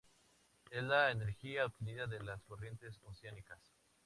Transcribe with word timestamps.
Es 0.71 0.81
la 0.81 1.11
energía 1.11 1.67
obtenida 1.67 2.07
de 2.07 2.23
las 2.23 2.41
corrientes 2.41 2.99
oceánicas. 3.03 3.59